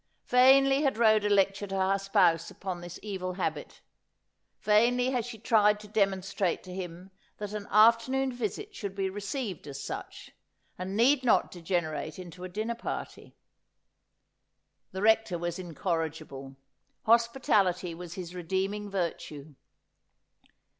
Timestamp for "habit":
3.33-3.81